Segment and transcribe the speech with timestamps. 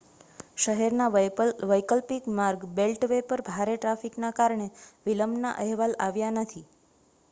[0.59, 1.09] શહેરના
[1.65, 4.67] વૈકલ્પિક માર્ગ બેલ્ટવે પર ભારે ટ્રાફિકના કારણે
[5.05, 6.65] વિલંબના અહેવાલ આવ્યા નથી